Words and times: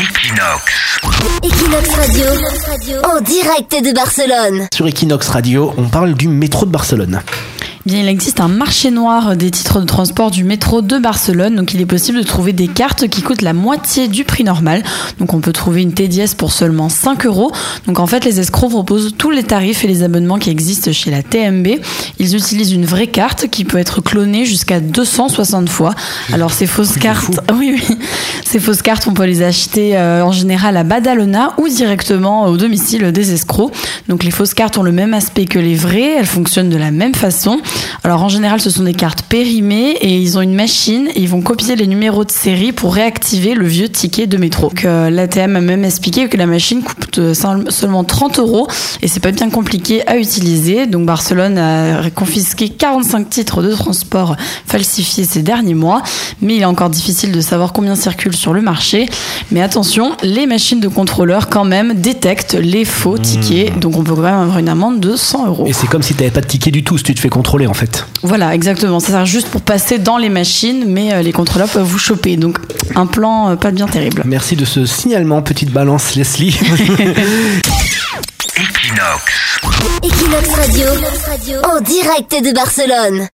Equinox. 0.00 0.98
Equinox 1.42 1.94
Radio, 1.94 3.02
en 3.04 3.20
direct 3.20 3.84
de 3.84 3.92
Barcelone. 3.92 4.66
Sur 4.72 4.86
Equinox 4.88 5.28
Radio, 5.28 5.74
on 5.76 5.90
parle 5.90 6.14
du 6.14 6.26
métro 6.28 6.64
de 6.64 6.70
Barcelone. 6.70 7.20
Bien, 7.86 8.00
il 8.00 8.08
existe 8.08 8.40
un 8.40 8.48
marché 8.48 8.90
noir 8.90 9.36
des 9.38 9.50
titres 9.50 9.80
de 9.80 9.86
transport 9.86 10.30
du 10.30 10.44
métro 10.44 10.82
de 10.82 10.98
Barcelone. 10.98 11.56
Donc, 11.56 11.72
il 11.72 11.80
est 11.80 11.86
possible 11.86 12.18
de 12.18 12.24
trouver 12.24 12.52
des 12.52 12.68
cartes 12.68 13.08
qui 13.08 13.22
coûtent 13.22 13.40
la 13.40 13.54
moitié 13.54 14.06
du 14.06 14.24
prix 14.24 14.44
normal. 14.44 14.82
Donc, 15.18 15.32
on 15.32 15.40
peut 15.40 15.54
trouver 15.54 15.80
une 15.80 15.94
TDS 15.94 16.34
pour 16.36 16.52
seulement 16.52 16.90
5 16.90 17.24
euros. 17.24 17.52
Donc, 17.86 17.98
en 17.98 18.06
fait, 18.06 18.26
les 18.26 18.38
escrocs 18.38 18.68
proposent 18.68 19.14
tous 19.16 19.30
les 19.30 19.44
tarifs 19.44 19.82
et 19.82 19.86
les 19.88 20.02
abonnements 20.02 20.38
qui 20.38 20.50
existent 20.50 20.92
chez 20.92 21.10
la 21.10 21.22
TMB. 21.22 21.68
Ils 22.18 22.36
utilisent 22.36 22.72
une 22.72 22.84
vraie 22.84 23.06
carte 23.06 23.48
qui 23.48 23.64
peut 23.64 23.78
être 23.78 24.02
clonée 24.02 24.44
jusqu'à 24.44 24.80
260 24.80 25.70
fois. 25.70 25.94
Alors, 26.34 26.52
ces 26.52 26.66
fausses 26.66 26.98
cartes, 26.98 27.40
oui, 27.54 27.80
oui, 27.88 27.98
ces 28.44 28.60
fausses 28.60 28.82
cartes, 28.82 29.06
on 29.06 29.14
peut 29.14 29.24
les 29.24 29.42
acheter 29.42 29.96
euh, 29.96 30.22
en 30.22 30.32
général 30.32 30.76
à 30.76 30.84
Badalona 30.84 31.54
ou 31.56 31.66
directement 31.66 32.44
au 32.44 32.58
domicile 32.58 33.10
des 33.10 33.32
escrocs. 33.32 33.72
Donc, 34.06 34.22
les 34.22 34.30
fausses 34.30 34.52
cartes 34.52 34.76
ont 34.76 34.82
le 34.82 34.92
même 34.92 35.14
aspect 35.14 35.46
que 35.46 35.58
les 35.58 35.76
vraies. 35.76 36.16
Elles 36.18 36.26
fonctionnent 36.26 36.68
de 36.68 36.76
la 36.76 36.90
même 36.90 37.14
façon. 37.14 37.58
Alors 38.02 38.22
en 38.22 38.28
général, 38.28 38.60
ce 38.60 38.70
sont 38.70 38.82
des 38.82 38.94
cartes 38.94 39.22
périmées 39.22 39.96
et 40.00 40.16
ils 40.16 40.38
ont 40.38 40.40
une 40.40 40.54
machine 40.54 41.08
et 41.14 41.20
ils 41.20 41.28
vont 41.28 41.42
copier 41.42 41.76
les 41.76 41.86
numéros 41.86 42.24
de 42.24 42.30
série 42.30 42.72
pour 42.72 42.94
réactiver 42.94 43.54
le 43.54 43.66
vieux 43.66 43.88
ticket 43.88 44.26
de 44.26 44.36
métro. 44.36 44.68
Donc 44.68 44.84
euh, 44.84 45.10
l'ATM 45.10 45.56
a 45.56 45.60
même 45.60 45.84
expliqué 45.84 46.28
que 46.28 46.36
la 46.36 46.46
machine 46.46 46.82
coûte 46.82 47.18
euh, 47.18 47.34
seulement 47.34 48.04
30 48.04 48.38
euros 48.38 48.68
et 49.02 49.08
c'est 49.08 49.20
pas 49.20 49.32
bien 49.32 49.50
compliqué 49.50 50.06
à 50.06 50.16
utiliser. 50.16 50.86
Donc 50.86 51.06
Barcelone 51.06 51.58
a 51.58 52.08
confisqué 52.10 52.68
45 52.68 53.28
titres 53.28 53.62
de 53.62 53.72
transport 53.72 54.36
falsifiés 54.66 55.24
ces 55.24 55.42
derniers 55.42 55.74
mois, 55.74 56.02
mais 56.40 56.56
il 56.56 56.62
est 56.62 56.66
encore 56.66 56.90
difficile 56.90 57.32
de 57.32 57.40
savoir 57.40 57.72
combien 57.72 57.96
circulent 57.96 58.36
sur 58.36 58.52
le 58.52 58.62
marché. 58.62 59.06
Mais 59.50 59.60
attention, 59.60 60.12
les 60.22 60.46
machines 60.46 60.80
de 60.80 60.88
contrôleurs 60.88 61.48
quand 61.48 61.64
même 61.64 61.94
détectent 61.94 62.54
les 62.54 62.84
faux 62.84 63.18
tickets, 63.18 63.78
donc 63.78 63.96
on 63.96 64.04
peut 64.04 64.14
quand 64.14 64.22
même 64.22 64.34
avoir 64.34 64.58
une 64.58 64.68
amende 64.68 65.00
de 65.00 65.16
100 65.16 65.46
euros. 65.46 65.66
Et 65.66 65.72
c'est 65.72 65.88
comme 65.88 66.02
si 66.02 66.14
tu 66.14 66.20
n'avais 66.20 66.32
pas 66.32 66.40
de 66.40 66.46
ticket 66.46 66.70
du 66.70 66.84
tout 66.84 66.96
si 66.98 67.04
tu 67.04 67.14
te 67.14 67.20
fais 67.20 67.28
contrôler 67.28 67.59
en 67.66 67.74
fait. 67.74 68.06
Voilà, 68.22 68.54
exactement. 68.54 69.00
Ça 69.00 69.08
sert 69.08 69.26
juste 69.26 69.48
pour 69.48 69.62
passer 69.62 69.98
dans 69.98 70.18
les 70.18 70.28
machines, 70.28 70.84
mais 70.86 71.12
euh, 71.12 71.22
les 71.22 71.32
contrôleurs 71.32 71.68
peuvent 71.68 71.86
vous 71.86 71.98
choper. 71.98 72.36
Donc, 72.36 72.58
un 72.94 73.06
plan 73.06 73.50
euh, 73.50 73.56
pas 73.56 73.70
bien 73.70 73.86
terrible. 73.86 74.22
Merci 74.24 74.56
de 74.56 74.64
ce 74.64 74.86
signalement, 74.86 75.42
petite 75.42 75.70
balance, 75.70 76.14
Leslie. 76.14 76.58
Equinox. 78.56 79.60
Equinox 80.02 80.48
Radio, 80.54 80.86
en 81.64 81.80
direct 81.80 82.32
de 82.44 82.52
Barcelone. 82.52 83.28